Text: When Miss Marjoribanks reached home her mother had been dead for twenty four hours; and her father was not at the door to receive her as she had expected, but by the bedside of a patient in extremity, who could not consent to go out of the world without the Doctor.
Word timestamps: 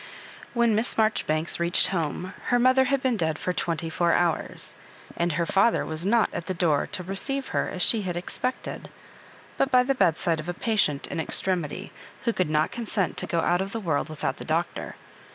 When 0.55 0.73
Miss 0.73 0.97
Marjoribanks 0.97 1.59
reached 1.59 1.89
home 1.89 2.33
her 2.45 2.57
mother 2.57 2.85
had 2.85 3.03
been 3.03 3.17
dead 3.17 3.37
for 3.37 3.53
twenty 3.53 3.87
four 3.87 4.13
hours; 4.13 4.73
and 5.15 5.33
her 5.33 5.45
father 5.45 5.85
was 5.85 6.07
not 6.07 6.33
at 6.33 6.47
the 6.47 6.55
door 6.55 6.87
to 6.93 7.03
receive 7.03 7.49
her 7.49 7.69
as 7.69 7.83
she 7.83 8.01
had 8.01 8.17
expected, 8.17 8.89
but 9.59 9.69
by 9.69 9.83
the 9.83 9.93
bedside 9.93 10.39
of 10.39 10.49
a 10.49 10.55
patient 10.55 11.05
in 11.05 11.19
extremity, 11.19 11.91
who 12.23 12.33
could 12.33 12.49
not 12.49 12.71
consent 12.71 13.15
to 13.17 13.27
go 13.27 13.41
out 13.41 13.61
of 13.61 13.73
the 13.73 13.79
world 13.79 14.09
without 14.09 14.37
the 14.37 14.43
Doctor. 14.43 14.95